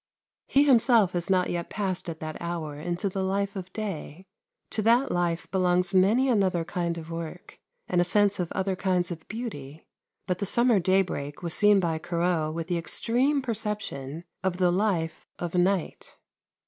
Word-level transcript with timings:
He 0.47 0.63
himself 0.63 1.11
has 1.11 1.29
not 1.29 1.51
yet 1.51 1.69
passed 1.69 2.09
at 2.09 2.19
that 2.21 2.41
hour 2.41 2.79
into 2.79 3.07
the 3.07 3.21
life 3.21 3.55
of 3.55 3.71
day. 3.71 4.25
To 4.71 4.81
that 4.81 5.11
life 5.11 5.45
belongs 5.51 5.93
many 5.93 6.27
another 6.27 6.65
kind 6.65 6.97
of 6.97 7.11
work, 7.11 7.59
and 7.87 8.01
a 8.01 8.03
sense 8.03 8.39
of 8.39 8.51
other 8.53 8.75
kinds 8.75 9.11
of 9.11 9.27
beauty; 9.27 9.85
but 10.25 10.39
the 10.39 10.47
summer 10.47 10.79
daybreak 10.79 11.43
was 11.43 11.53
seen 11.53 11.79
by 11.79 11.99
Corot 11.99 12.55
with 12.55 12.65
the 12.65 12.79
extreme 12.79 13.43
perception 13.43 14.23
of 14.43 14.57
the 14.57 14.71
life 14.71 15.27
of 15.37 15.53
night. 15.53 16.17